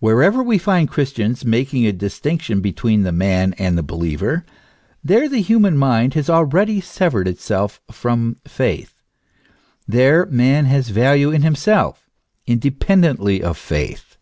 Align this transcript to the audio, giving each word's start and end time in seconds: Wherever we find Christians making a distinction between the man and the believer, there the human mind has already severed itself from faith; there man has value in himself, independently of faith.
Wherever 0.00 0.42
we 0.42 0.58
find 0.58 0.90
Christians 0.90 1.44
making 1.44 1.86
a 1.86 1.92
distinction 1.92 2.60
between 2.62 3.02
the 3.02 3.12
man 3.12 3.54
and 3.58 3.78
the 3.78 3.84
believer, 3.84 4.44
there 5.04 5.28
the 5.28 5.40
human 5.40 5.76
mind 5.78 6.14
has 6.14 6.28
already 6.28 6.80
severed 6.80 7.28
itself 7.28 7.80
from 7.88 8.38
faith; 8.44 8.96
there 9.86 10.26
man 10.26 10.64
has 10.64 10.88
value 10.88 11.30
in 11.30 11.42
himself, 11.42 12.10
independently 12.44 13.40
of 13.40 13.56
faith. 13.56 14.16